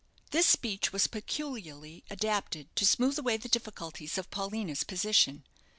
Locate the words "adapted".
2.09-2.75